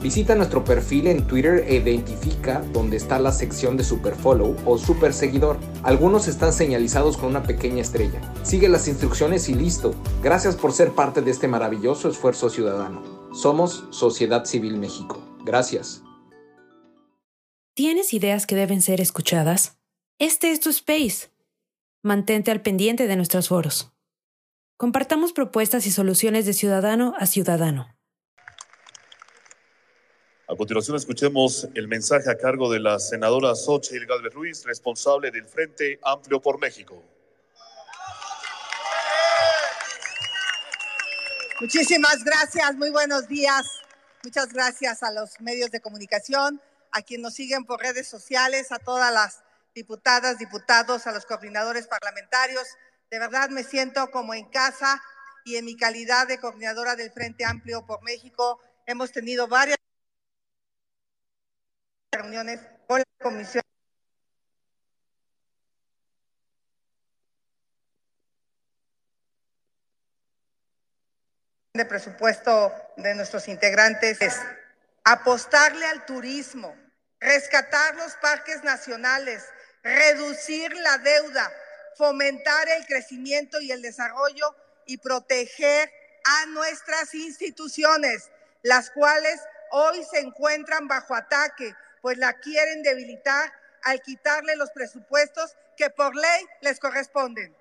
Visita 0.00 0.34
nuestro 0.34 0.64
perfil 0.64 1.08
en 1.08 1.26
Twitter 1.26 1.62
e 1.68 1.74
identifica 1.76 2.62
dónde 2.72 2.96
está 2.96 3.18
la 3.18 3.32
sección 3.32 3.76
de 3.76 3.84
Superfollow 3.84 4.56
o 4.64 4.78
Super 4.78 5.12
Seguidor. 5.12 5.58
Algunos 5.82 6.26
están 6.26 6.54
señalizados 6.54 7.18
con 7.18 7.28
una 7.28 7.42
pequeña 7.42 7.82
estrella. 7.82 8.18
Sigue 8.42 8.70
las 8.70 8.88
instrucciones 8.88 9.50
y 9.50 9.54
listo. 9.54 9.94
Gracias 10.22 10.56
por 10.56 10.72
ser 10.72 10.92
parte 10.92 11.20
de 11.20 11.30
este 11.30 11.48
maravilloso 11.48 12.08
esfuerzo 12.08 12.48
ciudadano. 12.48 13.02
Somos 13.34 13.84
Sociedad 13.90 14.46
Civil 14.46 14.78
México. 14.78 15.22
Gracias. 15.44 16.02
¿Tienes 17.74 18.14
ideas 18.14 18.46
que 18.46 18.56
deben 18.56 18.80
ser 18.80 19.02
escuchadas? 19.02 19.78
Este 20.18 20.50
es 20.50 20.60
tu 20.60 20.70
space. 20.70 21.28
Mantente 22.02 22.50
al 22.50 22.62
pendiente 22.62 23.06
de 23.06 23.16
nuestros 23.16 23.48
foros. 23.48 23.92
Compartamos 24.78 25.34
propuestas 25.34 25.86
y 25.86 25.90
soluciones 25.90 26.46
de 26.46 26.54
ciudadano 26.54 27.12
a 27.18 27.26
ciudadano. 27.26 27.99
A 30.50 30.56
continuación 30.56 30.96
escuchemos 30.96 31.68
el 31.76 31.86
mensaje 31.86 32.28
a 32.28 32.36
cargo 32.36 32.72
de 32.72 32.80
la 32.80 32.98
senadora 32.98 33.54
Xochitl 33.54 34.04
Galvez 34.04 34.34
Ruiz, 34.34 34.64
responsable 34.64 35.30
del 35.30 35.46
Frente 35.46 36.00
Amplio 36.02 36.42
por 36.42 36.58
México. 36.58 37.00
Muchísimas 41.60 42.24
gracias, 42.24 42.74
muy 42.74 42.90
buenos 42.90 43.28
días. 43.28 43.64
Muchas 44.24 44.52
gracias 44.52 45.04
a 45.04 45.12
los 45.12 45.40
medios 45.40 45.70
de 45.70 45.80
comunicación, 45.80 46.60
a 46.90 47.02
quienes 47.02 47.22
nos 47.22 47.34
siguen 47.34 47.64
por 47.64 47.78
redes 47.78 48.08
sociales, 48.08 48.72
a 48.72 48.80
todas 48.80 49.14
las 49.14 49.44
diputadas, 49.72 50.38
diputados, 50.38 51.06
a 51.06 51.12
los 51.12 51.26
coordinadores 51.26 51.86
parlamentarios. 51.86 52.66
De 53.08 53.20
verdad 53.20 53.50
me 53.50 53.62
siento 53.62 54.10
como 54.10 54.34
en 54.34 54.46
casa 54.46 55.00
y 55.44 55.54
en 55.54 55.64
mi 55.64 55.76
calidad 55.76 56.26
de 56.26 56.40
coordinadora 56.40 56.96
del 56.96 57.12
Frente 57.12 57.44
Amplio 57.44 57.86
por 57.86 58.02
México 58.02 58.58
hemos 58.86 59.12
tenido 59.12 59.46
varias 59.46 59.78
reuniones 62.12 62.60
con 62.86 62.98
la 62.98 63.04
Comisión. 63.22 63.62
De 71.72 71.84
presupuesto 71.84 72.74
de 72.96 73.14
nuestros 73.14 73.46
integrantes 73.48 74.20
es 74.20 74.40
apostarle 75.04 75.86
al 75.86 76.04
turismo, 76.04 76.76
rescatar 77.20 77.94
los 77.94 78.14
parques 78.16 78.64
nacionales, 78.64 79.44
reducir 79.82 80.74
la 80.74 80.98
deuda, 80.98 81.50
fomentar 81.96 82.68
el 82.68 82.84
crecimiento 82.86 83.60
y 83.60 83.70
el 83.70 83.82
desarrollo 83.82 84.54
y 84.84 84.98
proteger 84.98 85.90
a 86.24 86.46
nuestras 86.46 87.14
instituciones, 87.14 88.30
las 88.62 88.90
cuales 88.90 89.40
hoy 89.70 90.04
se 90.10 90.18
encuentran 90.18 90.88
bajo 90.88 91.14
ataque 91.14 91.74
pues 92.00 92.18
la 92.18 92.34
quieren 92.34 92.82
debilitar 92.82 93.52
al 93.82 94.00
quitarle 94.02 94.56
los 94.56 94.70
presupuestos 94.70 95.56
que 95.76 95.90
por 95.90 96.14
ley 96.14 96.46
les 96.60 96.78
corresponden. 96.78 97.56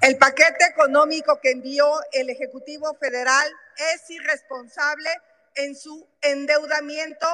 El 0.00 0.18
paquete 0.18 0.66
económico 0.66 1.40
que 1.40 1.50
envió 1.50 1.88
el 2.12 2.28
Ejecutivo 2.28 2.94
Federal 3.00 3.50
es 3.94 4.10
irresponsable 4.10 5.08
en 5.54 5.74
su 5.74 6.06
endeudamiento 6.20 7.26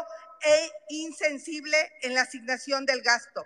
e 0.43 0.71
insensible 0.89 1.77
en 2.03 2.15
la 2.15 2.23
asignación 2.23 2.87
del 2.87 3.03
gasto. 3.03 3.45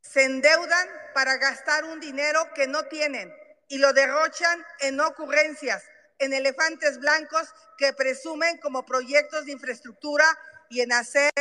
Se 0.00 0.24
endeudan 0.24 0.88
para 1.12 1.36
gastar 1.36 1.84
un 1.84 2.00
dinero 2.00 2.40
que 2.54 2.66
no 2.66 2.84
tienen 2.84 3.30
y 3.68 3.78
lo 3.78 3.92
derrochan 3.92 4.64
en 4.80 5.00
ocurrencias, 5.00 5.82
en 6.18 6.32
elefantes 6.32 6.98
blancos 6.98 7.52
que 7.78 7.92
presumen 7.92 8.58
como 8.58 8.84
proyectos 8.84 9.44
de 9.44 9.52
infraestructura 9.52 10.24
y 10.70 10.80
en 10.80 10.92
hacer 10.92 11.32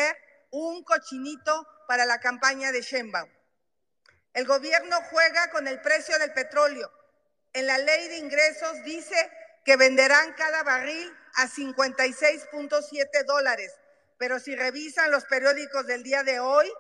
un 0.52 0.84
cochinito 0.84 1.68
para 1.88 2.06
la 2.06 2.20
campaña 2.20 2.72
de 2.72 2.82
Sheinbaum. 2.82 3.30
El 4.34 4.46
gobierno 4.46 5.02
juega 5.10 5.50
con 5.52 5.68
el 5.68 5.80
precio 5.82 6.18
del 6.20 6.34
petróleo. 6.34 6.92
En 7.54 7.68
la 7.68 7.78
ley 7.78 8.08
de 8.10 8.18
ingresos 8.18 8.84
dice 8.84 9.16
que 9.64 9.78
venderán 9.78 10.34
cada 10.34 10.64
barril 10.64 11.16
a 11.36 11.48
56.7 11.48 13.26
dólares, 13.26 13.74
pero 14.18 14.40
si 14.40 14.56
revisan 14.56 15.12
los 15.12 15.26
periódicos 15.26 15.88
del 15.88 16.04
día 16.04 16.24
de 16.24 16.40
hoy, 16.40 16.72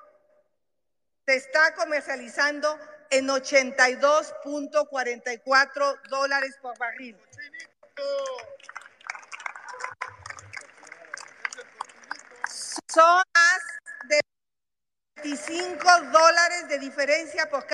se 1.26 1.36
está 1.36 1.74
comercializando 1.76 2.78
en 3.10 3.28
82.44 3.28 6.00
dólares 6.10 6.56
por 6.62 6.78
barril. 6.78 7.18
Son 12.88 13.24
más 13.34 13.62
de 14.08 14.22
25 15.24 16.02
dólares 16.12 16.68
de 16.70 16.78
diferencia 16.80 17.50
por 17.50 17.64
cada. 17.64 17.74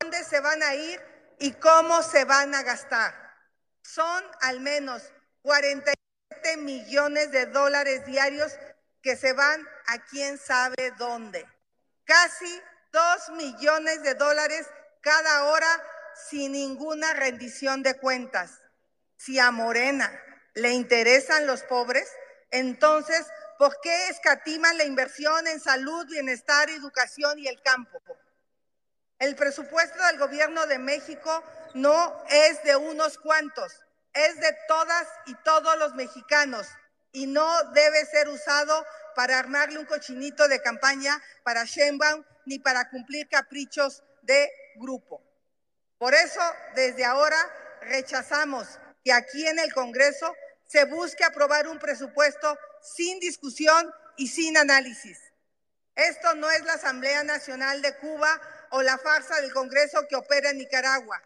¿Dónde 0.00 0.22
se 0.24 0.40
van 0.40 0.62
a 0.62 0.74
ir 0.74 1.00
y 1.38 1.52
cómo 1.52 2.02
se 2.02 2.24
van 2.24 2.54
a 2.54 2.62
gastar? 2.62 3.14
Son 3.82 4.22
al 4.42 4.60
menos 4.60 5.02
47 5.42 6.56
millones 6.58 7.32
de 7.32 7.46
dólares 7.46 8.04
diarios 8.06 8.56
que 9.02 9.16
se 9.16 9.32
van 9.32 9.66
quién 9.98 10.38
sabe 10.38 10.92
dónde. 10.98 11.46
Casi 12.04 12.62
2 12.92 13.30
millones 13.30 14.02
de 14.02 14.14
dólares 14.14 14.66
cada 15.00 15.44
hora 15.44 15.82
sin 16.28 16.52
ninguna 16.52 17.12
rendición 17.14 17.82
de 17.82 17.98
cuentas. 17.98 18.60
Si 19.16 19.38
a 19.38 19.50
Morena 19.50 20.10
le 20.54 20.70
interesan 20.70 21.46
los 21.46 21.62
pobres, 21.62 22.08
entonces, 22.50 23.26
¿por 23.58 23.80
qué 23.80 24.08
escatiman 24.08 24.76
la 24.76 24.84
inversión 24.84 25.46
en 25.46 25.60
salud, 25.60 26.06
bienestar, 26.06 26.68
educación 26.70 27.38
y 27.38 27.48
el 27.48 27.60
campo? 27.62 28.00
El 29.18 29.36
presupuesto 29.36 30.02
del 30.06 30.18
gobierno 30.18 30.66
de 30.66 30.78
México 30.78 31.44
no 31.74 32.24
es 32.28 32.62
de 32.64 32.76
unos 32.76 33.18
cuantos, 33.18 33.72
es 34.12 34.40
de 34.40 34.56
todas 34.66 35.06
y 35.26 35.34
todos 35.44 35.78
los 35.78 35.94
mexicanos 35.94 36.66
y 37.12 37.26
no 37.26 37.64
debe 37.72 38.04
ser 38.06 38.28
usado 38.28 38.84
para 39.14 39.38
armarle 39.38 39.78
un 39.78 39.86
cochinito 39.86 40.48
de 40.48 40.62
campaña 40.62 41.22
para 41.42 41.64
Sheinbaum 41.64 42.24
ni 42.46 42.58
para 42.58 42.88
cumplir 42.90 43.28
caprichos 43.28 44.02
de 44.22 44.50
grupo. 44.76 45.22
Por 45.98 46.14
eso, 46.14 46.40
desde 46.74 47.04
ahora, 47.04 47.36
rechazamos 47.82 48.66
que 49.04 49.12
aquí 49.12 49.46
en 49.46 49.58
el 49.58 49.72
Congreso 49.72 50.34
se 50.66 50.84
busque 50.84 51.24
aprobar 51.24 51.68
un 51.68 51.78
presupuesto 51.78 52.58
sin 52.82 53.20
discusión 53.20 53.92
y 54.16 54.28
sin 54.28 54.56
análisis. 54.56 55.18
Esto 55.94 56.34
no 56.34 56.50
es 56.50 56.64
la 56.64 56.74
Asamblea 56.74 57.24
Nacional 57.24 57.82
de 57.82 57.96
Cuba 57.96 58.40
o 58.70 58.82
la 58.82 58.96
farsa 58.98 59.40
del 59.40 59.52
Congreso 59.52 60.06
que 60.08 60.16
opera 60.16 60.50
en 60.50 60.58
Nicaragua. 60.58 61.20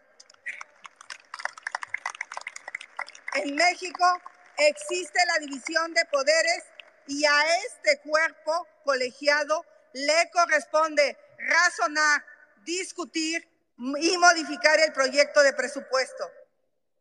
En 3.35 3.55
México 3.55 4.21
existe 4.57 5.19
la 5.27 5.39
división 5.39 5.93
de 5.93 6.05
poderes 6.05 6.63
y 7.07 7.25
a 7.25 7.57
este 7.65 7.99
cuerpo 8.01 8.67
colegiado 8.83 9.65
le 9.93 10.29
corresponde 10.31 11.17
razonar, 11.37 12.23
discutir 12.63 13.47
y 13.77 14.17
modificar 14.17 14.79
el 14.79 14.93
proyecto 14.93 15.41
de 15.43 15.53
presupuesto. 15.53 16.29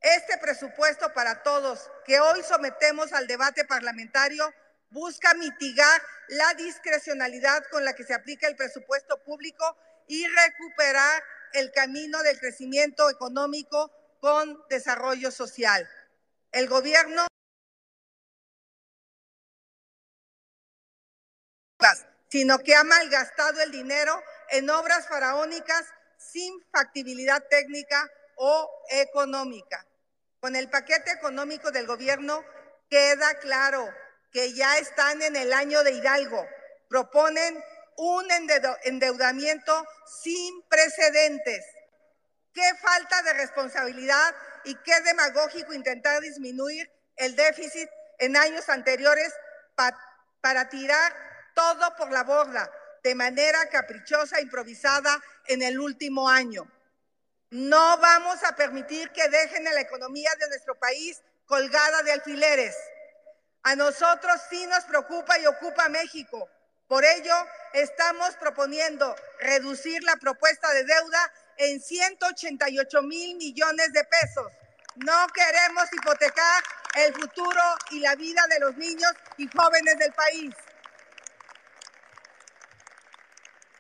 Este 0.01 0.37
presupuesto 0.39 1.13
para 1.15 1.43
todos 1.43 1.91
que 2.05 2.21
hoy 2.21 2.43
sometemos 2.43 3.13
al 3.13 3.27
debate 3.27 3.65
parlamentario 3.65 4.53
busca 4.91 5.35
mitigar 5.35 6.03
la 6.29 6.55
discrecionalidad 6.55 7.65
con 7.71 7.85
la 7.85 7.95
que 7.95 8.05
se 8.05 8.15
aplica 8.15 8.47
el 8.47 8.57
presupuesto 8.57 9.23
público 9.25 9.77
y 10.07 10.27
recuperar 10.27 11.23
el 11.55 11.73
camino 11.73 12.23
del 12.23 12.39
crecimiento 12.39 13.09
económico 13.09 13.91
con 14.21 14.63
desarrollo 14.69 15.31
social. 15.31 15.89
El 16.53 16.69
gobierno 16.69 17.27
sino 22.35 22.59
que 22.59 22.75
ha 22.75 22.83
malgastado 22.83 23.63
el 23.63 23.71
dinero 23.71 24.21
en 24.49 24.69
obras 24.69 25.07
faraónicas 25.07 25.85
sin 26.19 26.53
factibilidad 26.73 27.41
técnica 27.49 28.11
o 28.35 28.69
económica. 28.91 29.87
Con 30.41 30.57
el 30.57 30.69
paquete 30.69 31.13
económico 31.13 31.71
del 31.71 31.87
gobierno 31.87 32.45
queda 32.91 33.35
claro 33.35 33.89
que 34.33 34.53
ya 34.53 34.79
están 34.79 35.23
en 35.23 35.37
el 35.37 35.53
año 35.53 35.85
de 35.85 35.93
Hidalgo. 35.93 36.45
Proponen 36.89 37.63
un 37.99 38.27
endeudamiento 38.83 39.87
sin 40.25 40.61
precedentes. 40.69 41.65
Qué 42.53 42.69
falta 42.83 43.23
de 43.23 43.35
responsabilidad 43.35 44.35
y 44.65 44.75
qué 44.83 45.01
demagógico 45.03 45.73
intentar 45.73 46.21
disminuir 46.21 46.91
el 47.15 47.37
déficit 47.37 47.89
en 48.19 48.37
años 48.37 48.69
anteriores 48.69 49.33
para 50.41 50.69
tirar 50.69 51.34
todo 51.55 51.97
por 51.97 52.11
la 52.11 52.25
borda, 52.25 52.71
de 53.03 53.15
manera 53.15 53.69
caprichosa, 53.69 54.41
improvisada 54.41 55.21
en 55.47 55.63
el 55.63 55.79
último 55.79 56.29
año. 56.29 56.71
No 57.51 57.99
vamos 57.99 58.43
a 58.45 58.57
permitir 58.57 59.11
que 59.11 59.29
dejen 59.29 59.65
la 59.65 59.81
economía 59.81 60.31
de 60.41 60.49
nuestro 60.49 60.75
país 60.75 61.23
colgada 61.47 62.03
de 62.03 62.13
alfileres. 62.13 62.77
A 63.63 63.77
nosotros 63.77 64.41
sí 64.51 64.67
nos 64.67 64.85
preocupa 64.85 65.39
y 65.39 65.47
ocupa 65.47 65.89
México. 65.89 66.49
Por 66.89 67.05
ello, 67.05 67.35
estamos 67.73 68.35
proponiendo 68.37 69.15
reducir 69.41 70.03
la 70.03 70.17
propuesta 70.17 70.73
de 70.73 70.85
deuda 70.85 71.33
en 71.59 71.81
188 71.81 73.03
mil 73.03 73.37
millones 73.37 73.93
de 73.93 74.05
pesos. 74.05 74.53
No 74.97 75.27
queremos 75.35 75.85
hipotecar 75.93 76.63
el 76.97 77.15
futuro 77.15 77.63
y 77.91 78.01
la 78.01 78.15
vida 78.15 78.47
de 78.49 78.61
los 78.61 78.77
niños 78.77 79.13
y 79.39 79.49
jóvenes 79.49 79.99
del 79.99 80.13
país. 80.13 80.55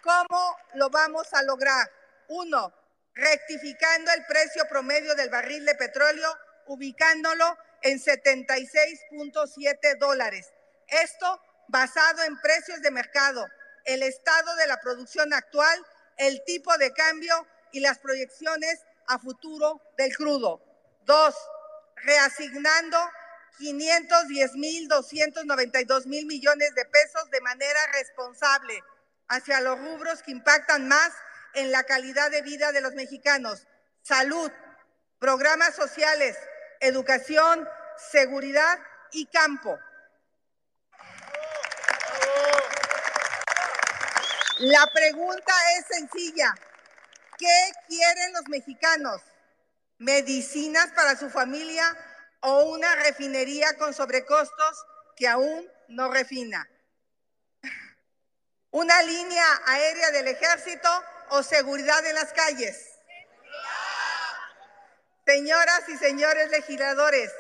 ¿Cómo 0.04 0.56
lo 0.74 0.90
vamos 0.90 1.32
a 1.32 1.42
lograr? 1.44 1.90
Uno, 2.28 2.74
rectificando 3.14 4.12
el 4.12 4.26
precio 4.26 4.66
promedio 4.68 5.14
del 5.14 5.30
barril 5.30 5.64
de 5.64 5.74
petróleo, 5.76 6.28
ubicándolo 6.66 7.56
en 7.80 7.98
76.7 7.98 9.98
dólares. 9.98 10.52
Esto 10.88 11.40
basado 11.68 12.22
en 12.22 12.38
precios 12.42 12.82
de 12.82 12.90
mercado, 12.90 13.46
el 13.86 14.02
estado 14.02 14.54
de 14.56 14.66
la 14.66 14.78
producción 14.78 15.32
actual, 15.32 15.82
el 16.18 16.44
tipo 16.44 16.76
de 16.76 16.92
cambio 16.92 17.46
y 17.72 17.80
las 17.80 17.98
proyecciones 17.98 18.84
a 19.06 19.18
futuro 19.18 19.80
del 19.96 20.14
crudo. 20.14 20.62
Dos, 21.06 21.34
reasignando 21.96 22.98
510 23.56 24.52
mil, 24.56 24.86
292 24.86 26.06
mil 26.06 26.26
millones 26.26 26.74
de 26.74 26.84
pesos 26.84 27.30
de 27.30 27.40
manera 27.40 27.80
responsable 27.94 28.82
hacia 29.28 29.60
los 29.60 29.78
rubros 29.78 30.22
que 30.22 30.32
impactan 30.32 30.88
más 30.88 31.12
en 31.54 31.70
la 31.70 31.84
calidad 31.84 32.30
de 32.30 32.42
vida 32.42 32.72
de 32.72 32.80
los 32.80 32.94
mexicanos. 32.94 33.66
Salud, 34.02 34.50
programas 35.18 35.74
sociales, 35.74 36.36
educación, 36.80 37.68
seguridad 38.10 38.78
y 39.12 39.26
campo. 39.26 39.78
La 44.58 44.86
pregunta 44.92 45.52
es 45.78 45.86
sencilla. 45.86 46.54
¿Qué 47.38 47.72
quieren 47.88 48.32
los 48.32 48.48
mexicanos? 48.48 49.20
¿Medicinas 49.98 50.90
para 50.92 51.16
su 51.16 51.28
familia 51.30 51.84
o 52.40 52.64
una 52.70 52.94
refinería 52.96 53.76
con 53.78 53.94
sobrecostos 53.94 54.86
que 55.16 55.26
aún 55.26 55.68
no 55.88 56.10
refina? 56.10 56.68
¿Una 58.74 59.00
línea 59.04 59.46
aérea 59.66 60.10
del 60.10 60.26
ejército 60.26 60.88
o 61.28 61.44
seguridad 61.44 62.04
en 62.06 62.16
las 62.16 62.32
calles? 62.32 62.88
Señoras 65.24 65.88
y 65.88 65.96
señores 65.96 66.50
legisladores, 66.50 67.30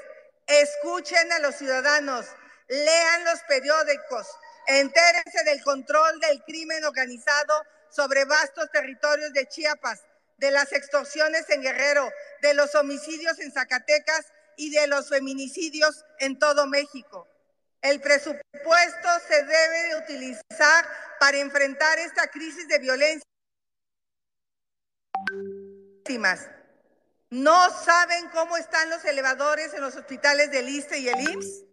escuchen 0.46 1.32
a 1.32 1.40
los 1.40 1.56
ciudadanos, 1.56 2.24
lean 2.68 3.24
los 3.24 3.40
periódicos, 3.48 4.28
entérense 4.68 5.42
del 5.44 5.60
control 5.64 6.20
del 6.20 6.40
crimen 6.44 6.84
organizado 6.84 7.64
sobre 7.90 8.26
vastos 8.26 8.70
territorios 8.70 9.32
de 9.32 9.48
Chiapas, 9.48 10.02
de 10.36 10.52
las 10.52 10.72
extorsiones 10.72 11.50
en 11.50 11.62
Guerrero, 11.62 12.12
de 12.42 12.54
los 12.54 12.76
homicidios 12.76 13.40
en 13.40 13.50
Zacatecas 13.50 14.26
y 14.56 14.70
de 14.70 14.86
los 14.86 15.08
feminicidios 15.08 16.04
en 16.20 16.38
todo 16.38 16.68
México. 16.68 17.26
El 17.84 18.00
presupuesto 18.00 19.08
se 19.28 19.42
debe 19.44 19.82
de 19.82 19.96
utilizar 19.96 20.88
para 21.20 21.36
enfrentar 21.36 21.98
esta 21.98 22.28
crisis 22.28 22.66
de 22.66 22.78
violencia. 22.78 23.28
¿No 27.28 27.70
saben 27.84 28.30
cómo 28.30 28.56
están 28.56 28.88
los 28.88 29.04
elevadores 29.04 29.74
en 29.74 29.82
los 29.82 29.94
hospitales 29.96 30.50
del 30.50 30.66
ISTE 30.66 30.98
y 30.98 31.08
el 31.10 31.20
IMSS? 31.28 31.64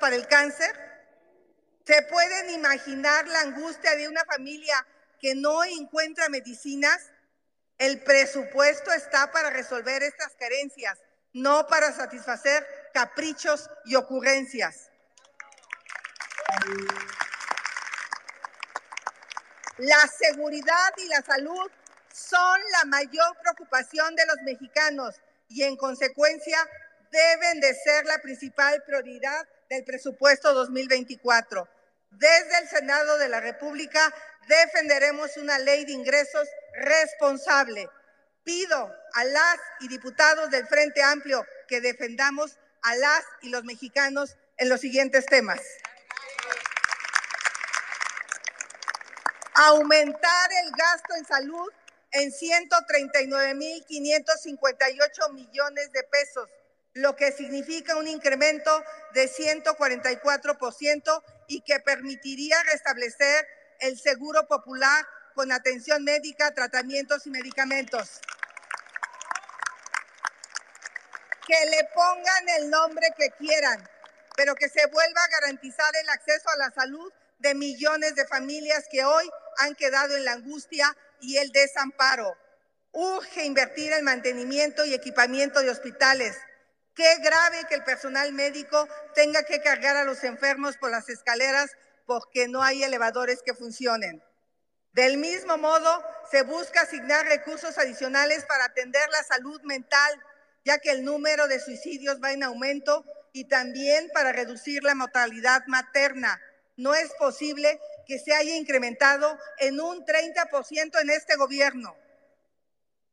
para 0.00 0.16
el 0.16 0.26
cáncer? 0.26 0.74
¿Se 1.84 2.00
pueden 2.04 2.48
imaginar 2.48 3.28
la 3.28 3.40
angustia 3.42 3.94
de 3.94 4.08
una 4.08 4.24
familia 4.24 4.86
que 5.20 5.34
no 5.34 5.64
encuentra 5.64 6.30
medicinas? 6.30 7.10
El 7.76 8.02
presupuesto 8.02 8.90
está 8.92 9.30
para 9.32 9.50
resolver 9.50 10.02
estas 10.02 10.34
carencias 10.36 10.98
no 11.42 11.66
para 11.66 11.92
satisfacer 11.92 12.66
caprichos 12.92 13.70
y 13.84 13.94
ocurrencias. 13.94 14.90
La 19.78 20.08
seguridad 20.08 20.92
y 20.96 21.08
la 21.08 21.22
salud 21.22 21.70
son 22.12 22.60
la 22.72 22.84
mayor 22.86 23.36
preocupación 23.42 24.16
de 24.16 24.26
los 24.26 24.36
mexicanos 24.42 25.14
y 25.48 25.62
en 25.62 25.76
consecuencia 25.76 26.58
deben 27.10 27.60
de 27.60 27.74
ser 27.74 28.04
la 28.06 28.18
principal 28.18 28.82
prioridad 28.84 29.46
del 29.70 29.84
presupuesto 29.84 30.52
2024. 30.52 31.68
Desde 32.10 32.58
el 32.58 32.68
Senado 32.68 33.18
de 33.18 33.28
la 33.28 33.40
República 33.40 34.12
defenderemos 34.48 35.36
una 35.36 35.58
ley 35.58 35.84
de 35.84 35.92
ingresos 35.92 36.48
responsable. 36.72 37.88
Pido 38.48 38.90
a 39.12 39.24
las 39.24 39.60
y 39.80 39.88
diputados 39.88 40.50
del 40.50 40.66
Frente 40.66 41.02
Amplio 41.02 41.44
que 41.68 41.82
defendamos 41.82 42.58
a 42.80 42.96
las 42.96 43.22
y 43.42 43.50
los 43.50 43.62
mexicanos 43.64 44.38
en 44.56 44.70
los 44.70 44.80
siguientes 44.80 45.26
temas. 45.26 45.60
Aumentar 49.52 50.50
el 50.64 50.70
gasto 50.70 51.14
en 51.16 51.26
salud 51.26 51.70
en 52.12 52.32
139.558 52.32 55.32
millones 55.34 55.92
de 55.92 56.04
pesos, 56.04 56.48
lo 56.94 57.16
que 57.16 57.32
significa 57.32 57.96
un 57.96 58.08
incremento 58.08 58.82
de 59.12 59.30
144% 59.30 61.22
y 61.48 61.60
que 61.60 61.80
permitiría 61.80 62.62
restablecer 62.62 63.46
el 63.80 64.00
seguro 64.00 64.48
popular 64.48 65.06
con 65.34 65.52
atención 65.52 66.02
médica, 66.02 66.54
tratamientos 66.54 67.26
y 67.26 67.30
medicamentos. 67.30 68.22
Que 71.48 71.66
le 71.70 71.82
pongan 71.94 72.48
el 72.58 72.68
nombre 72.68 73.08
que 73.16 73.30
quieran, 73.30 73.82
pero 74.36 74.54
que 74.54 74.68
se 74.68 74.86
vuelva 74.86 75.24
a 75.24 75.40
garantizar 75.40 75.90
el 75.96 76.08
acceso 76.10 76.48
a 76.50 76.58
la 76.58 76.70
salud 76.70 77.10
de 77.38 77.54
millones 77.54 78.14
de 78.14 78.26
familias 78.26 78.84
que 78.90 79.02
hoy 79.02 79.28
han 79.56 79.74
quedado 79.74 80.14
en 80.14 80.26
la 80.26 80.32
angustia 80.32 80.94
y 81.20 81.38
el 81.38 81.50
desamparo. 81.50 82.36
Urge 82.92 83.46
invertir 83.46 83.92
en 83.94 84.04
mantenimiento 84.04 84.84
y 84.84 84.92
equipamiento 84.92 85.60
de 85.60 85.70
hospitales. 85.70 86.36
Qué 86.94 87.16
grave 87.22 87.64
que 87.66 87.76
el 87.76 87.84
personal 87.84 88.32
médico 88.34 88.86
tenga 89.14 89.42
que 89.44 89.62
cargar 89.62 89.96
a 89.96 90.04
los 90.04 90.24
enfermos 90.24 90.76
por 90.76 90.90
las 90.90 91.08
escaleras 91.08 91.70
porque 92.06 92.46
no 92.46 92.62
hay 92.62 92.82
elevadores 92.82 93.42
que 93.42 93.54
funcionen. 93.54 94.22
Del 94.92 95.16
mismo 95.16 95.56
modo, 95.56 96.04
se 96.30 96.42
busca 96.42 96.82
asignar 96.82 97.24
recursos 97.26 97.78
adicionales 97.78 98.44
para 98.44 98.64
atender 98.64 99.08
la 99.10 99.22
salud 99.22 99.60
mental, 99.62 100.22
ya 100.68 100.78
que 100.80 100.90
el 100.90 101.02
número 101.02 101.48
de 101.48 101.60
suicidios 101.60 102.22
va 102.22 102.32
en 102.32 102.42
aumento 102.42 103.02
y 103.32 103.44
también 103.44 104.10
para 104.12 104.32
reducir 104.32 104.82
la 104.82 104.94
mortalidad 104.94 105.62
materna. 105.66 106.38
No 106.76 106.94
es 106.94 107.10
posible 107.18 107.80
que 108.06 108.18
se 108.18 108.34
haya 108.34 108.54
incrementado 108.54 109.38
en 109.60 109.80
un 109.80 110.04
30% 110.04 111.00
en 111.00 111.08
este 111.08 111.36
gobierno. 111.36 111.96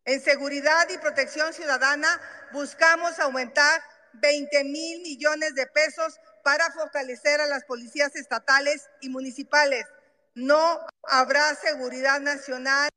En 0.03 0.21
seguridad 0.21 0.89
y 0.89 0.97
protección 0.97 1.53
ciudadana 1.53 2.09
buscamos 2.51 3.19
aumentar 3.19 3.81
20 4.15 4.65
mil 4.65 5.01
millones 5.01 5.55
de 5.55 5.65
pesos 5.67 6.19
para 6.43 6.69
fortalecer 6.73 7.39
a 7.39 7.47
las 7.47 7.63
policías 7.63 8.17
estatales 8.17 8.89
y 8.99 9.07
municipales. 9.07 9.85
No 10.33 10.85
habrá 11.03 11.55
seguridad 11.55 12.19
nacional 12.19 12.89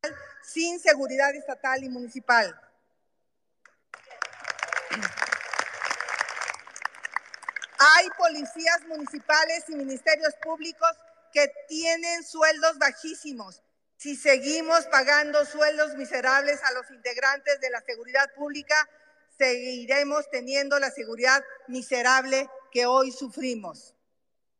sin 0.42 0.80
seguridad 0.80 1.32
estatal 1.36 1.84
y 1.84 1.88
municipal. 1.88 2.60
Hay 7.78 8.08
policías 8.16 8.86
municipales 8.88 9.64
y 9.68 9.76
ministerios 9.76 10.34
públicos 10.42 10.90
que 11.32 11.50
tienen 11.68 12.24
sueldos 12.24 12.78
bajísimos. 12.78 13.62
Si 13.96 14.16
seguimos 14.16 14.86
pagando 14.86 15.44
sueldos 15.44 15.94
miserables 15.96 16.62
a 16.64 16.72
los 16.72 16.90
integrantes 16.90 17.60
de 17.60 17.70
la 17.70 17.80
seguridad 17.82 18.32
pública, 18.34 18.74
seguiremos 19.36 20.28
teniendo 20.30 20.78
la 20.78 20.90
seguridad 20.90 21.44
miserable 21.66 22.48
que 22.72 22.86
hoy 22.86 23.10
sufrimos. 23.12 23.94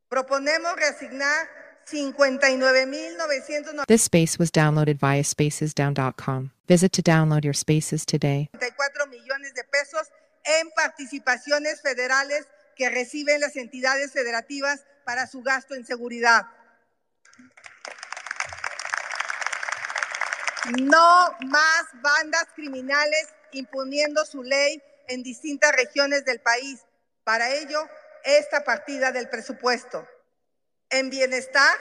Proponemos 0.09 0.75
reasignar 0.75 1.47
59.994 1.89 3.85
This 3.87 4.03
space 4.03 4.37
was 4.37 4.51
downloaded 4.51 4.99
via 4.99 5.23
spacesdown.com. 5.23 6.51
Visit 6.67 6.91
to 6.93 7.01
download 7.01 7.43
your 7.43 7.55
spaces 7.55 8.05
today. 8.05 8.49
millones 9.09 9.53
de 9.53 9.63
pesos 9.63 10.11
en 10.43 10.71
participaciones 10.71 11.81
federales 11.81 12.47
que 12.75 12.89
reciben 12.89 13.41
las 13.41 13.55
entidades 13.55 14.11
federativas 14.11 14.83
para 15.03 15.27
su 15.27 15.41
gasto 15.41 15.75
en 15.75 15.85
seguridad. 15.85 16.47
No 20.81 21.35
más 21.47 21.85
bandas 22.01 22.45
criminales 22.55 23.27
imponiendo 23.51 24.25
su 24.25 24.43
ley 24.43 24.81
en 25.07 25.23
distintas 25.23 25.75
regiones 25.75 26.25
del 26.25 26.41
país. 26.41 26.81
Para 27.23 27.55
ello, 27.55 27.87
esta 28.23 28.63
partida 28.63 29.11
del 29.11 29.29
presupuesto. 29.29 30.07
En 30.89 31.09
bienestar, 31.09 31.75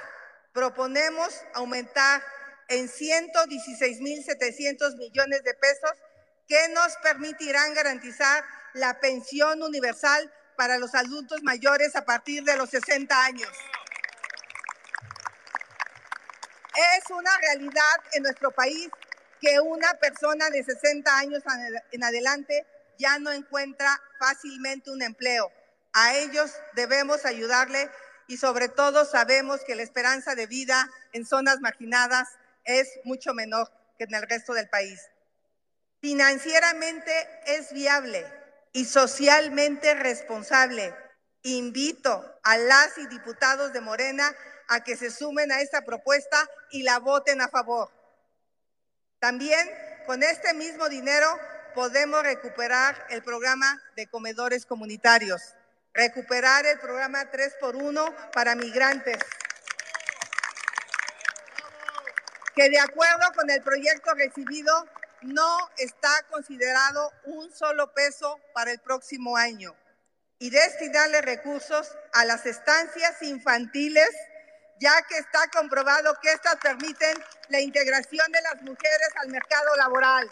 proponemos 0.53 1.35
aumentar 1.55 2.23
en 2.69 2.89
116.700 2.89 4.97
millones 4.97 5.45
de 5.45 5.55
pesos 5.55 5.93
que 6.49 6.69
nos 6.69 6.97
permitirán 7.03 7.75
garantizar 7.75 8.45
la 8.73 8.99
pensión 9.01 9.63
universal 9.63 10.33
para 10.57 10.79
los 10.79 10.95
adultos 10.95 11.43
mayores 11.43 11.95
a 11.95 12.05
partir 12.05 12.43
de 12.43 12.57
los 12.57 12.71
60 12.71 13.25
años. 13.25 13.51
Es 16.75 17.11
una 17.11 17.31
realidad 17.39 18.01
en 18.13 18.23
nuestro 18.23 18.51
país 18.51 18.89
que 19.41 19.61
una 19.61 19.93
persona 19.95 20.49
de 20.51 20.65
60 20.65 21.19
años 21.19 21.43
en 21.93 22.03
adelante 22.03 22.67
ya 22.99 23.19
no 23.19 23.31
encuentra 23.31 24.01
fácilmente 24.19 24.91
un 24.91 25.03
empleo. 25.03 25.53
A 25.93 26.15
ellos 26.15 26.53
debemos 26.75 27.25
ayudarle 27.25 27.91
y 28.27 28.37
sobre 28.37 28.69
todo 28.69 29.05
sabemos 29.05 29.61
que 29.65 29.75
la 29.75 29.83
esperanza 29.83 30.35
de 30.35 30.47
vida 30.47 30.89
en 31.13 31.25
zonas 31.25 31.61
marginadas 31.61 32.29
es 32.65 32.89
mucho 33.05 33.35
menor 33.35 33.71
que 33.97 34.05
en 34.05 34.15
el 34.15 34.23
resto 34.23 34.55
del 34.55 34.69
país. 34.69 35.01
Financieramente 36.01 37.13
es 37.47 37.73
viable 37.73 38.25
y 38.73 38.85
socialmente 38.85 39.95
responsable. 39.95 40.95
Invito 41.43 42.41
a 42.45 42.57
las 42.57 42.99
y 42.99 43.07
diputados 43.09 43.73
de 43.73 43.81
Morena 43.81 44.33
a 44.69 44.85
que 44.85 44.97
se 44.97 45.11
sumen 45.11 45.51
a 45.51 45.61
esta 45.61 45.83
propuesta 45.83 46.49
y 46.71 46.83
la 46.83 46.99
voten 47.01 47.41
a 47.41 47.49
favor. 47.49 47.91
También 49.19 49.69
con 50.07 50.23
este 50.23 50.55
mismo 50.55 50.89
dinero 50.89 51.27
podemos 51.75 52.23
recuperar 52.23 53.07
el 53.11 53.23
programa 53.23 53.83
de 53.97 54.07
comedores 54.07 54.67
comunitarios, 54.67 55.55
recuperar 55.95 56.65
el 56.67 56.79
programa 56.79 57.29
3x1 57.31 58.31
para 58.33 58.55
migrantes, 58.55 59.19
que 62.55 62.69
de 62.69 62.79
acuerdo 62.79 63.33
con 63.35 63.51
el 63.51 63.63
proyecto 63.63 64.15
recibido 64.15 64.89
no 65.23 65.71
está 65.79 66.11
considerado 66.31 67.13
un 67.25 67.53
solo 67.53 67.93
peso 67.93 68.39
para 68.55 68.71
el 68.71 68.79
próximo 68.79 69.37
año 69.37 69.75
y 70.39 70.51
destinarle 70.51 71.21
recursos 71.23 71.91
a 72.13 72.25
las 72.25 72.47
estancias 72.47 73.21
infantiles 73.23 74.11
ya 74.81 75.03
que 75.09 75.19
está 75.19 75.41
comprobado 75.53 76.15
que 76.23 76.33
estas 76.33 76.57
permiten 76.57 77.17
la 77.49 77.61
integración 77.61 78.31
de 78.31 78.41
las 78.43 78.63
mujeres 78.63 79.09
al 79.17 79.29
mercado 79.29 79.75
laboral. 79.77 80.31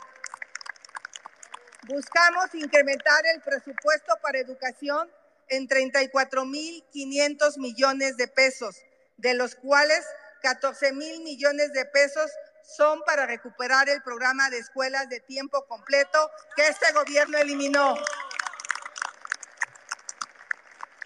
Buscamos 1.88 2.54
incrementar 2.54 3.26
el 3.34 3.40
presupuesto 3.42 4.14
para 4.22 4.38
educación 4.38 5.10
en 5.48 5.68
34.500 5.68 7.58
millones 7.58 8.16
de 8.16 8.28
pesos, 8.28 8.76
de 9.16 9.34
los 9.34 9.54
cuales 9.54 10.04
14 10.42 10.92
mil 10.92 11.22
millones 11.22 11.72
de 11.72 11.84
pesos 11.84 12.30
son 12.66 13.02
para 13.04 13.26
recuperar 13.26 13.88
el 13.88 14.02
programa 14.02 14.50
de 14.50 14.58
escuelas 14.58 15.08
de 15.08 15.20
tiempo 15.20 15.64
completo 15.66 16.30
que 16.56 16.66
este 16.66 16.92
gobierno 16.92 17.38
eliminó. 17.38 17.96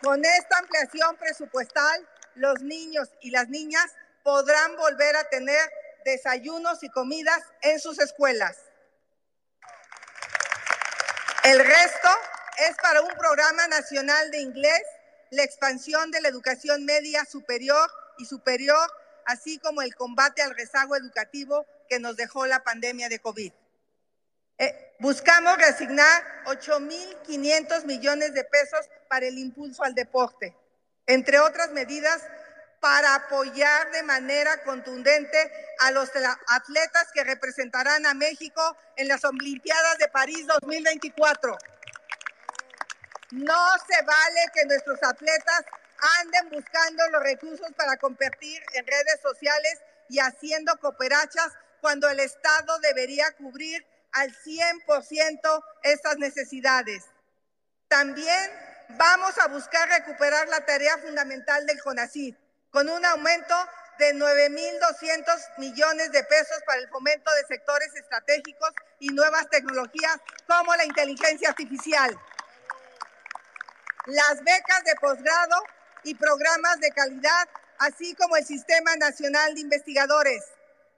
Con 0.02 0.24
esta 0.24 0.58
ampliación 0.58 1.16
presupuestal 1.16 2.08
los 2.34 2.62
niños 2.62 3.10
y 3.20 3.30
las 3.30 3.48
niñas 3.48 3.92
podrán 4.22 4.76
volver 4.76 5.16
a 5.16 5.24
tener 5.24 5.70
desayunos 6.04 6.82
y 6.82 6.88
comidas 6.88 7.40
en 7.62 7.78
sus 7.78 7.98
escuelas. 7.98 8.56
El 11.44 11.58
resto 11.58 12.08
es 12.58 12.76
para 12.82 13.02
un 13.02 13.14
programa 13.14 13.66
nacional 13.68 14.30
de 14.30 14.40
inglés, 14.40 14.82
la 15.30 15.42
expansión 15.42 16.10
de 16.10 16.20
la 16.20 16.28
educación 16.28 16.84
media 16.84 17.24
superior 17.24 17.90
y 18.18 18.24
superior, 18.24 18.90
así 19.30 19.58
como 19.58 19.82
el 19.82 19.94
combate 19.94 20.42
al 20.42 20.54
rezago 20.54 20.96
educativo 20.96 21.64
que 21.88 22.00
nos 22.00 22.16
dejó 22.16 22.46
la 22.46 22.62
pandemia 22.64 23.08
de 23.08 23.20
COVID. 23.20 23.52
Eh, 24.58 24.96
buscamos 24.98 25.56
reasignar 25.56 26.44
8.500 26.44 27.84
millones 27.84 28.34
de 28.34 28.44
pesos 28.44 28.88
para 29.08 29.26
el 29.26 29.38
impulso 29.38 29.84
al 29.84 29.94
deporte, 29.94 30.54
entre 31.06 31.38
otras 31.38 31.70
medidas 31.70 32.22
para 32.80 33.14
apoyar 33.14 33.90
de 33.92 34.02
manera 34.02 34.62
contundente 34.64 35.52
a 35.80 35.90
los 35.90 36.10
atletas 36.48 37.08
que 37.12 37.24
representarán 37.24 38.06
a 38.06 38.14
México 38.14 38.76
en 38.96 39.08
las 39.08 39.24
Olimpiadas 39.24 39.98
de 39.98 40.08
París 40.08 40.46
2024. 40.46 41.56
No 43.32 43.66
se 43.86 44.02
vale 44.02 44.40
que 44.54 44.64
nuestros 44.64 45.02
atletas 45.02 45.64
anden 46.18 46.50
buscando 46.50 47.06
los 47.08 47.22
recursos 47.22 47.68
para 47.76 47.96
competir 47.96 48.62
en 48.74 48.86
redes 48.86 49.20
sociales 49.22 49.78
y 50.08 50.18
haciendo 50.18 50.76
cooperachas 50.78 51.52
cuando 51.80 52.08
el 52.08 52.20
Estado 52.20 52.78
debería 52.80 53.30
cubrir 53.36 53.86
al 54.12 54.34
100% 54.34 55.64
estas 55.82 56.16
necesidades. 56.18 57.04
También 57.88 58.50
vamos 58.90 59.38
a 59.38 59.48
buscar 59.48 59.88
recuperar 59.88 60.48
la 60.48 60.64
tarea 60.64 60.98
fundamental 60.98 61.66
del 61.66 61.80
CONACYT 61.82 62.36
con 62.70 62.88
un 62.88 63.04
aumento 63.04 63.54
de 63.98 64.14
9.200 64.14 65.58
millones 65.58 66.10
de 66.12 66.24
pesos 66.24 66.58
para 66.66 66.80
el 66.80 66.88
fomento 66.88 67.30
de 67.34 67.46
sectores 67.46 67.94
estratégicos 67.94 68.70
y 68.98 69.08
nuevas 69.10 69.48
tecnologías 69.50 70.16
como 70.46 70.74
la 70.74 70.84
inteligencia 70.84 71.50
artificial. 71.50 72.18
Las 74.06 74.42
becas 74.42 74.84
de 74.84 74.94
posgrado 74.96 75.62
y 76.04 76.14
programas 76.14 76.80
de 76.80 76.90
calidad, 76.90 77.48
así 77.78 78.14
como 78.14 78.36
el 78.36 78.44
Sistema 78.44 78.96
Nacional 78.96 79.54
de 79.54 79.60
Investigadores. 79.60 80.44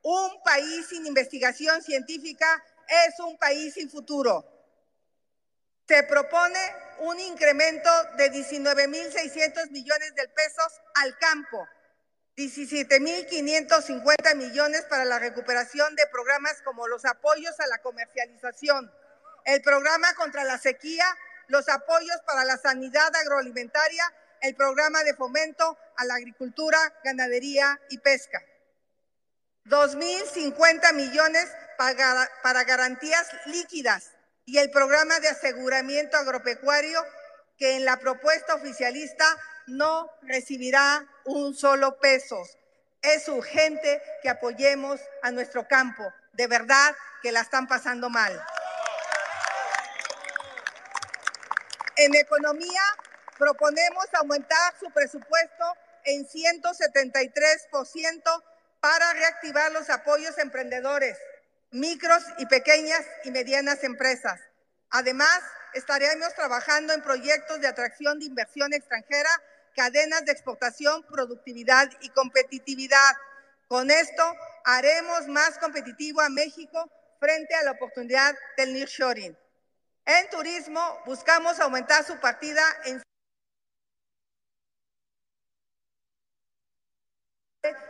Un 0.03 0.43
país 0.43 0.87
sin 0.89 1.07
investigación 1.07 1.83
científica 1.83 2.65
es 3.07 3.19
un 3.21 3.39
país 3.39 3.75
sin 3.75 3.91
futuro. 3.91 4.45
Se 5.89 6.03
propone 6.05 6.59
un 7.01 7.19
incremento 7.21 7.91
de 8.17 8.33
19.600 8.33 9.71
millones 9.71 10.15
de 10.15 10.29
pesos 10.29 10.81
al 10.95 11.19
campo, 11.19 11.67
17.550 12.37 14.35
millones 14.37 14.83
para 14.89 15.05
la 15.05 15.19
recuperación 15.19 15.95
de 15.97 16.07
programas 16.07 16.63
como 16.63 16.89
los 16.89 17.05
apoyos 17.05 17.59
a 17.61 17.67
la 17.67 17.79
comercialización, 17.79 18.91
el 19.45 19.61
programa 19.63 20.15
contra 20.15 20.45
la 20.45 20.57
sequía, 20.59 21.05
los 21.49 21.69
apoyos 21.69 22.21
para 22.25 22.45
la 22.45 22.57
sanidad 22.57 23.15
agroalimentaria, 23.15 24.05
el 24.43 24.57
programa 24.57 25.03
de 25.05 25.15
fomento 25.15 25.79
a 25.97 26.05
la 26.05 26.15
agricultura, 26.17 26.79
ganadería 27.05 27.81
y 27.91 27.99
pesca. 27.99 28.43
2.050 29.67 30.93
millones 30.95 31.49
para, 31.79 32.29
para 32.43 32.65
garantías 32.65 33.29
líquidas 33.47 34.11
y 34.45 34.59
el 34.59 34.71
programa 34.71 35.21
de 35.21 35.29
aseguramiento 35.29 36.17
agropecuario 36.17 37.01
que 37.57 37.77
en 37.77 37.85
la 37.85 37.99
propuesta 37.99 38.57
oficialista 38.57 39.25
no 39.69 40.11
recibirá 40.23 41.07
un 41.25 41.55
solo 41.55 42.01
peso. 42.01 42.43
Es 43.01 43.29
urgente 43.29 44.03
que 44.23 44.29
apoyemos 44.29 45.01
a 45.23 45.31
nuestro 45.31 45.69
campo. 45.69 46.03
De 46.33 46.49
verdad 46.49 46.97
que 47.23 47.31
la 47.31 47.41
están 47.41 47.69
pasando 47.69 48.11
mal. 48.11 48.45
En 51.97 52.15
economía, 52.17 52.83
proponemos 53.43 54.07
aumentar 54.13 54.73
su 54.79 54.89
presupuesto 54.93 55.65
en 56.05 56.25
173% 56.25 58.43
para 58.79 59.13
reactivar 59.15 59.73
los 59.73 59.91
apoyos 59.91 60.39
a 60.39 60.43
emprendedores, 60.43 61.19
micros 61.73 62.23
y 62.39 62.47
pequeñas 62.47 63.05
y 63.25 63.33
medianas 63.33 63.83
empresas. 63.83 64.41
Además, 64.91 65.41
estaremos 65.75 66.33
trabajando 66.35 66.93
en 66.93 67.03
proyectos 67.03 67.61
de 67.61 67.67
atracción 67.67 68.21
de 68.21 68.27
inversión 68.27 68.73
extranjera, 68.73 69.31
cadenas 69.75 70.25
de 70.25 70.31
exportación, 70.31 71.05
productividad 71.11 71.91
y 72.01 72.11
competitividad. 72.11 73.17
Con 73.67 73.91
esto 73.91 74.37
haremos 74.65 75.27
más 75.27 75.59
competitivo 75.59 76.21
a 76.21 76.29
México 76.29 76.89
frente 77.19 77.57
a 77.57 77.65
la 77.65 77.73
oportunidad 77.73 78.37
del 78.57 78.73
nearshoring. 78.73 79.37
En 80.05 80.31
turismo 80.31 81.03
buscamos 81.07 81.59
aumentar 81.59 82.05
su 82.05 82.21
partida 82.21 82.63
en 82.85 83.03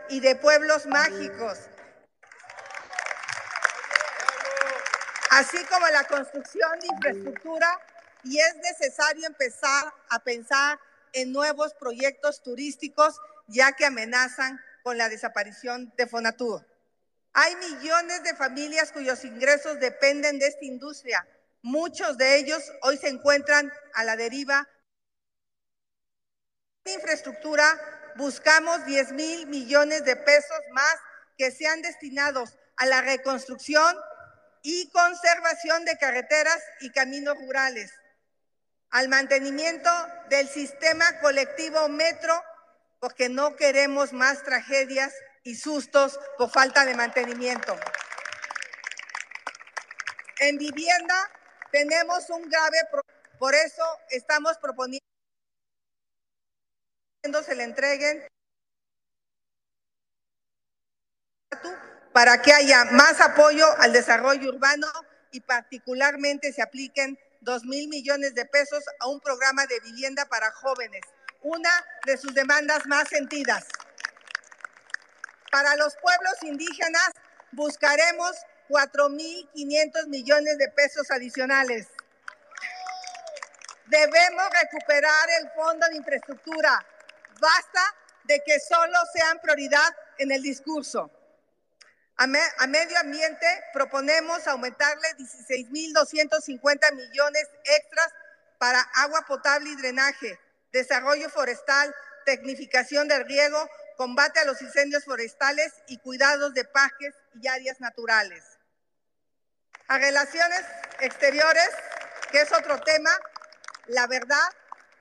y 0.09 0.19
de 0.19 0.35
pueblos 0.35 0.85
mágicos, 0.85 1.59
así 5.31 5.57
como 5.65 5.87
la 5.87 6.03
construcción 6.05 6.79
de 6.79 6.87
infraestructura 6.87 7.79
y 8.23 8.39
es 8.39 8.55
necesario 8.57 9.25
empezar 9.25 9.93
a 10.09 10.19
pensar 10.19 10.79
en 11.13 11.31
nuevos 11.31 11.73
proyectos 11.73 12.41
turísticos 12.43 13.19
ya 13.47 13.71
que 13.73 13.85
amenazan 13.85 14.59
con 14.83 14.97
la 14.97 15.09
desaparición 15.09 15.93
de 15.97 16.07
Fonatur. 16.07 16.65
Hay 17.33 17.55
millones 17.55 18.23
de 18.23 18.35
familias 18.35 18.91
cuyos 18.91 19.25
ingresos 19.25 19.79
dependen 19.79 20.39
de 20.39 20.47
esta 20.47 20.65
industria 20.65 21.27
Muchos 21.63 22.17
de 22.17 22.39
ellos 22.39 22.61
hoy 22.81 22.97
se 22.97 23.07
encuentran 23.07 23.71
a 23.93 24.03
la 24.03 24.17
deriva. 24.17 24.67
Infraestructura 26.83 27.92
buscamos 28.15 28.85
10 28.85 29.11
mil 29.13 29.47
millones 29.47 30.05
de 30.05 30.15
pesos 30.15 30.59
más 30.71 30.95
que 31.37 31.51
sean 31.51 31.81
destinados 31.81 32.57
a 32.77 32.85
la 32.85 33.01
reconstrucción 33.01 33.95
y 34.61 34.89
conservación 34.91 35.85
de 35.85 35.97
carreteras 35.97 36.61
y 36.81 36.91
caminos 36.91 37.37
rurales, 37.37 37.91
al 38.91 39.09
mantenimiento 39.09 39.89
del 40.29 40.47
sistema 40.47 41.19
colectivo 41.19 41.89
metro, 41.89 42.41
porque 42.99 43.27
no 43.27 43.55
queremos 43.55 44.13
más 44.13 44.43
tragedias 44.43 45.13
y 45.43 45.55
sustos 45.55 46.19
por 46.37 46.49
falta 46.49 46.85
de 46.85 46.95
mantenimiento. 46.95 47.75
En 50.39 50.57
vivienda 50.57 51.29
tenemos 51.71 52.29
un 52.29 52.49
grave 52.49 52.77
por 53.39 53.55
eso 53.55 53.83
estamos 54.09 54.57
proponiendo 54.57 55.12
se 57.23 57.55
le 57.55 57.63
entreguen 57.63 58.27
para 62.11 62.41
que 62.41 62.51
haya 62.51 62.83
más 62.85 63.21
apoyo 63.21 63.65
al 63.79 63.93
desarrollo 63.93 64.49
urbano 64.49 64.87
y 65.31 65.39
particularmente 65.39 66.51
se 66.51 66.61
apliquen 66.61 67.17
dos 67.39 67.63
mil 67.63 67.87
millones 67.87 68.35
de 68.35 68.45
pesos 68.45 68.83
a 68.99 69.07
un 69.07 69.21
programa 69.21 69.65
de 69.67 69.79
vivienda 69.79 70.25
para 70.25 70.51
jóvenes, 70.51 71.01
una 71.41 71.71
de 72.05 72.17
sus 72.17 72.33
demandas 72.33 72.85
más 72.87 73.07
sentidas. 73.07 73.65
Para 75.49 75.75
los 75.77 75.95
pueblos 75.95 76.35
indígenas 76.43 77.09
buscaremos 77.53 78.35
4.500 78.67 80.07
millones 80.07 80.57
de 80.57 80.67
pesos 80.69 81.09
adicionales. 81.09 81.87
Debemos 83.85 84.49
recuperar 84.61 85.29
el 85.41 85.49
fondo 85.51 85.87
de 85.87 85.97
infraestructura. 85.97 86.85
Basta 87.43 87.95
de 88.23 88.41
que 88.45 88.57
solo 88.57 88.97
sean 89.13 89.37
prioridad 89.41 89.93
en 90.17 90.31
el 90.31 90.41
discurso. 90.41 91.11
A, 92.15 92.25
medio 92.25 92.97
ambiente 92.97 93.45
proponemos 93.73 94.47
aumentarle 94.47 95.09
16.250 95.17 96.93
millones 96.93 97.49
extras 97.65 98.07
para 98.59 98.79
agua 98.95 99.25
potable 99.27 99.71
y 99.71 99.75
drenaje, 99.75 100.39
desarrollo 100.71 101.29
forestal, 101.29 101.93
tecnificación 102.25 103.09
del 103.09 103.25
riego, 103.25 103.69
combate 103.97 104.39
a 104.39 104.45
los 104.45 104.61
incendios 104.61 105.03
forestales 105.03 105.73
y 105.87 105.97
cuidados 105.97 106.53
de 106.53 106.63
parques 106.63 107.13
y 107.41 107.49
áreas 107.49 107.81
naturales. 107.81 108.41
A 109.89 109.97
relaciones 109.97 110.61
exteriores, 111.01 111.69
que 112.31 112.39
es 112.39 112.53
otro 112.53 112.79
tema, 112.79 113.11
la 113.87 114.07
verdad, 114.07 114.47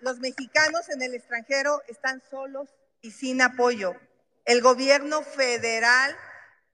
los 0.02 0.18
mexicanos 0.18 0.88
en 0.88 1.00
el 1.00 1.14
extranjero 1.14 1.80
están 1.86 2.20
solos 2.28 2.68
y 3.00 3.12
sin 3.12 3.40
apoyo. 3.40 3.94
El 4.44 4.60
gobierno 4.60 5.22
federal 5.22 6.16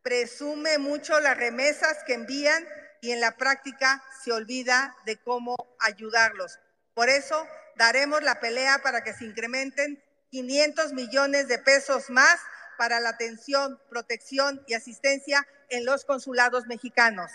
presume 0.02 0.78
mucho 0.78 1.20
las 1.20 1.36
remesas 1.36 1.98
que 2.06 2.14
envían 2.14 2.66
y 3.02 3.12
en 3.12 3.20
la 3.20 3.36
práctica 3.36 4.02
se 4.24 4.32
olvida 4.32 4.96
de 5.04 5.18
cómo 5.18 5.56
ayudarlos. 5.78 6.58
Por 6.94 7.10
eso 7.10 7.46
daremos 7.76 8.22
la 8.22 8.40
pelea 8.40 8.78
para 8.82 9.04
que 9.04 9.12
se 9.12 9.26
incrementen 9.26 10.02
500 10.30 10.94
millones 10.94 11.48
de 11.48 11.58
pesos 11.58 12.08
más 12.08 12.40
para 12.78 12.98
la 12.98 13.10
atención, 13.10 13.78
protección 13.90 14.64
y 14.66 14.72
asistencia 14.72 15.46
en 15.68 15.84
los 15.84 16.06
consulados 16.06 16.66
mexicanos. 16.66 17.30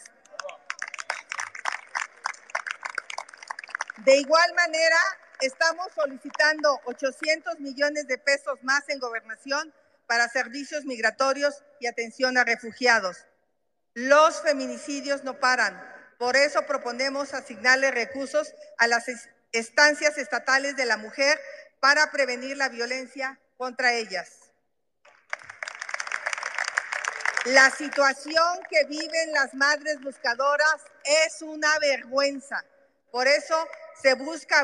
De 3.97 4.17
igual 4.17 4.53
manera, 4.55 4.97
estamos 5.45 5.87
solicitando 5.93 6.79
800 6.85 7.59
millones 7.59 8.07
de 8.07 8.17
pesos 8.17 8.63
más 8.63 8.87
en 8.87 8.99
gobernación 8.99 9.73
para 10.07 10.29
servicios 10.29 10.85
migratorios 10.85 11.63
y 11.79 11.87
atención 11.87 12.37
a 12.37 12.43
refugiados. 12.43 13.25
Los 13.93 14.41
feminicidios 14.41 15.23
no 15.23 15.39
paran. 15.39 15.81
Por 16.17 16.37
eso 16.37 16.65
proponemos 16.65 17.33
asignarle 17.33 17.91
recursos 17.91 18.53
a 18.77 18.87
las 18.87 19.05
estancias 19.51 20.17
estatales 20.17 20.75
de 20.77 20.85
la 20.85 20.97
mujer 20.97 21.39
para 21.79 22.09
prevenir 22.11 22.55
la 22.57 22.69
violencia 22.69 23.39
contra 23.57 23.93
ellas. 23.93 24.39
La 27.45 27.69
situación 27.69 28.59
que 28.69 28.85
viven 28.85 29.33
las 29.33 29.53
madres 29.53 29.99
buscadoras 29.99 30.77
es 31.03 31.41
una 31.41 31.77
vergüenza. 31.79 32.63
Por 33.11 33.27
eso 33.27 33.67
se 34.01 34.13
busca 34.13 34.63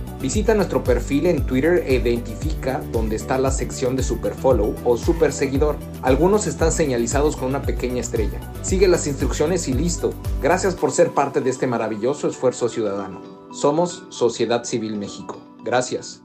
Visita 0.21 0.53
nuestro 0.53 0.83
perfil 0.83 1.25
en 1.25 1.47
Twitter 1.47 1.83
e 1.83 1.95
identifica 1.95 2.79
dónde 2.91 3.15
está 3.15 3.39
la 3.39 3.49
sección 3.49 3.95
de 3.95 4.03
Superfollow 4.03 4.75
o 4.85 4.95
Super 4.95 5.33
Seguidor. 5.33 5.77
Algunos 6.03 6.45
están 6.45 6.71
señalizados 6.71 7.35
con 7.35 7.47
una 7.47 7.63
pequeña 7.63 8.01
estrella. 8.01 8.39
Sigue 8.61 8.87
las 8.87 9.07
instrucciones 9.07 9.67
y 9.67 9.73
listo. 9.73 10.13
Gracias 10.39 10.75
por 10.75 10.91
ser 10.91 11.09
parte 11.11 11.41
de 11.41 11.49
este 11.49 11.65
maravilloso 11.65 12.27
esfuerzo 12.27 12.69
ciudadano. 12.69 13.49
Somos 13.51 14.03
Sociedad 14.11 14.63
Civil 14.63 14.95
México. 14.95 15.41
Gracias. 15.63 16.21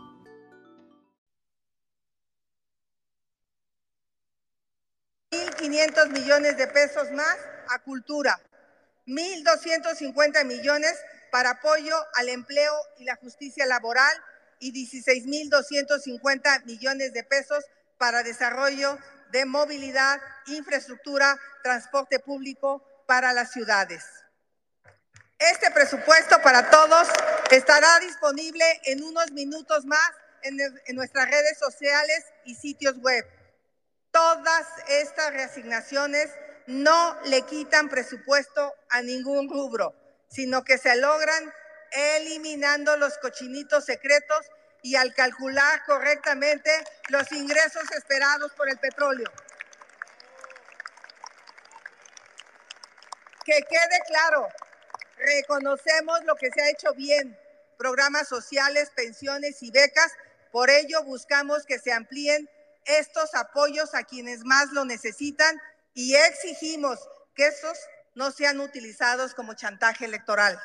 $1.500 5.33 6.11
millones 6.11 6.59
de 6.59 6.67
pesos 6.67 7.11
más 7.13 7.37
a 7.75 7.79
cultura, 7.79 8.39
1.250 9.07 10.45
millones 10.45 10.95
para 11.37 11.51
apoyo 11.51 11.95
al 12.15 12.31
empleo 12.31 12.73
y 12.97 13.05
la 13.05 13.15
justicia 13.17 13.67
laboral 13.67 14.17
y 14.59 14.73
16.250 14.73 16.65
millones 16.65 17.13
de 17.13 17.25
pesos 17.25 17.63
para 17.99 18.23
desarrollo 18.23 18.97
de 19.33 19.45
movilidad, 19.45 20.19
infraestructura, 20.47 21.39
transporte 21.63 22.21
público 22.21 22.83
para 23.07 23.35
las 23.35 23.53
ciudades. 23.53 24.03
Este 25.39 25.71
presupuesto 25.73 26.41
para 26.41 26.71
todos 26.71 27.07
estará 27.51 28.01
disponible 28.01 28.65
en 28.87 29.05
unos 29.05 29.31
minutos 29.33 29.85
más 29.85 30.11
en, 30.41 30.57
nuestras 30.97 31.31
redes 31.31 31.59
sociales 31.59 32.25
y 32.47 32.55
sitios 32.55 32.97
web. 33.03 33.27
Todas 34.11 34.67
estas 34.89 35.35
reasignaciones 35.35 36.31
no 36.67 37.21
le 37.27 37.43
quitan 37.43 37.91
presupuesto 37.91 38.73
a 38.89 39.03
ningún 39.03 39.51
rubro 39.51 40.06
sino 40.29 40.65
que 40.65 40.79
se 40.79 40.97
logran 40.97 41.53
eliminando 41.93 42.97
los 42.97 43.17
cochinitos 43.19 43.85
secretos 43.85 44.47
y 44.83 44.97
al 44.97 45.15
calcular 45.15 45.85
correctamente 45.85 46.71
los 47.09 47.31
ingresos 47.33 47.91
esperados 47.93 48.53
por 48.53 48.69
el 48.69 48.79
petróleo. 48.79 49.31
Que 53.45 53.63
quede 53.63 54.01
claro, 54.07 54.49
reconocemos 55.17 56.25
lo 56.25 56.35
que 56.37 56.51
se 56.51 56.63
ha 56.63 56.71
hecho 56.71 56.93
bien, 56.95 57.39
programas 57.79 58.29
sociales, 58.29 58.91
pensiones 58.95 59.63
y 59.63 59.71
becas, 59.71 60.13
por 60.53 60.71
ello 60.71 61.03
buscamos 61.05 61.65
que 61.65 61.79
se 61.79 61.93
amplíen 61.93 62.49
estos 62.85 63.35
apoyos 63.35 63.95
a 63.95 64.05
quienes 64.05 64.45
más 64.45 64.71
lo 64.73 64.85
necesitan 64.85 65.61
y 65.95 66.15
exigimos 66.15 66.99
que 67.35 67.47
estos 67.47 67.79
no 68.17 68.33
sean 68.33 68.59
utilizados 68.61 69.35
como 69.35 69.55
chantaje 69.55 70.07
electoral. 70.07 70.61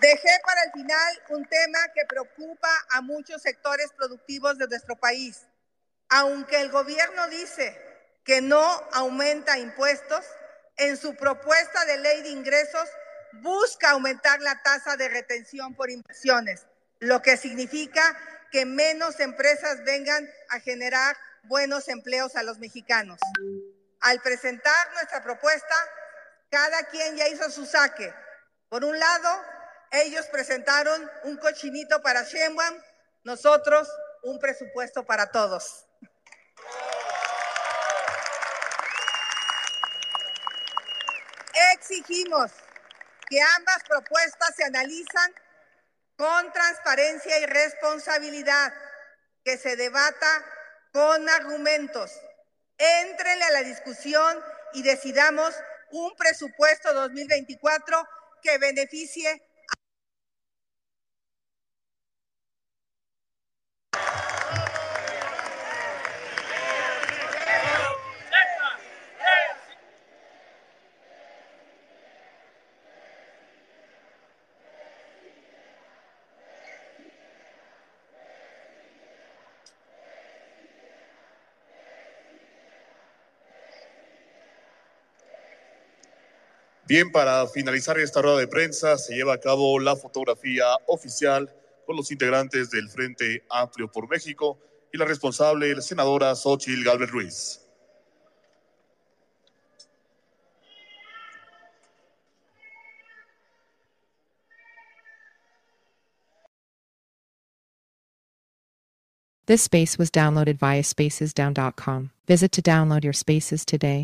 Dejé 0.00 0.40
para 0.44 0.64
el 0.64 0.72
final 0.72 1.22
un 1.30 1.46
tema 1.46 1.78
que 1.94 2.04
preocupa 2.06 2.68
a 2.90 3.00
muchos 3.00 3.40
sectores 3.40 3.90
productivos 3.96 4.58
de 4.58 4.66
nuestro 4.66 4.96
país. 4.96 5.46
Aunque 6.08 6.60
el 6.60 6.70
gobierno 6.70 7.28
dice 7.28 7.80
que 8.24 8.42
no 8.42 8.62
aumenta 8.92 9.56
impuestos, 9.56 10.24
en 10.76 10.96
su 10.96 11.14
propuesta 11.14 11.84
de 11.84 11.98
ley 11.98 12.22
de 12.22 12.30
ingresos 12.30 12.88
busca 13.34 13.90
aumentar 13.90 14.40
la 14.40 14.60
tasa 14.62 14.96
de 14.96 15.08
retención 15.08 15.74
por 15.76 15.88
inversiones, 15.88 16.66
lo 16.98 17.22
que 17.22 17.36
significa 17.36 18.18
que 18.50 18.66
menos 18.66 19.20
empresas 19.20 19.84
vengan 19.84 20.28
a 20.48 20.58
generar 20.58 21.16
buenos 21.44 21.88
empleos 21.88 22.36
a 22.36 22.42
los 22.42 22.58
mexicanos. 22.58 23.18
Al 24.00 24.20
presentar 24.20 24.92
nuestra 24.94 25.22
propuesta, 25.22 25.74
cada 26.50 26.84
quien 26.84 27.16
ya 27.16 27.28
hizo 27.28 27.50
su 27.50 27.66
saque. 27.66 28.14
Por 28.68 28.84
un 28.84 28.98
lado, 28.98 29.42
ellos 29.90 30.26
presentaron 30.26 31.10
un 31.24 31.36
cochinito 31.36 32.02
para 32.02 32.22
Sheinbaum, 32.22 32.80
nosotros 33.24 33.88
un 34.22 34.38
presupuesto 34.38 35.04
para 35.04 35.30
todos. 35.30 35.86
Exigimos 41.74 42.50
que 43.28 43.40
ambas 43.40 43.82
propuestas 43.88 44.54
se 44.56 44.64
analizan 44.64 45.34
con 46.16 46.52
transparencia 46.52 47.38
y 47.38 47.46
responsabilidad, 47.46 48.72
que 49.44 49.58
se 49.58 49.76
debata 49.76 50.44
con 50.94 51.28
argumentos. 51.28 52.12
Éntrenle 52.78 53.44
a 53.44 53.50
la 53.50 53.62
discusión 53.64 54.38
y 54.74 54.84
decidamos 54.84 55.52
un 55.90 56.14
presupuesto 56.16 56.94
2024 56.94 58.06
que 58.40 58.58
beneficie 58.58 59.42
Bien, 86.86 87.10
para 87.10 87.46
finalizar 87.46 87.98
esta 87.98 88.20
rueda 88.20 88.38
de 88.38 88.46
prensa, 88.46 88.98
se 88.98 89.14
lleva 89.14 89.34
a 89.34 89.40
cabo 89.40 89.78
la 89.78 89.96
fotografía 89.96 90.66
oficial 90.86 91.50
con 91.86 91.96
los 91.96 92.10
integrantes 92.10 92.70
del 92.70 92.90
Frente 92.90 93.42
Amplio 93.48 93.90
por 93.90 94.06
México 94.06 94.58
y 94.92 94.98
la 94.98 95.06
responsable, 95.06 95.74
la 95.74 95.80
senadora 95.80 96.34
Xochitl 96.34 96.84
Galvez 96.84 97.10
Ruiz. 97.10 97.60
This 109.46 109.62
space 109.62 109.98
was 109.98 110.10
downloaded 110.10 110.58
via 110.58 110.82
spacesdown.com. 110.82 112.10
Visit 112.26 112.52
to 112.52 112.62
download 112.62 113.04
your 113.04 113.12
spaces 113.12 113.64
today. 113.64 114.02